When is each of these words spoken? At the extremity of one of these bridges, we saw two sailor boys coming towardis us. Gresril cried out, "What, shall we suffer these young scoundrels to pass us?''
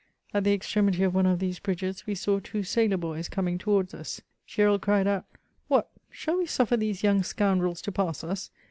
At 0.33 0.45
the 0.45 0.53
extremity 0.55 1.03
of 1.03 1.13
one 1.13 1.27
of 1.27 1.37
these 1.37 1.59
bridges, 1.59 2.07
we 2.07 2.15
saw 2.15 2.39
two 2.39 2.63
sailor 2.63 2.97
boys 2.97 3.29
coming 3.29 3.59
towardis 3.59 3.93
us. 3.93 4.21
Gresril 4.47 4.81
cried 4.81 5.05
out, 5.05 5.25
"What, 5.67 5.91
shall 6.09 6.39
we 6.39 6.47
suffer 6.47 6.75
these 6.75 7.03
young 7.03 7.21
scoundrels 7.21 7.83
to 7.83 7.91
pass 7.91 8.23
us?'' 8.23 8.49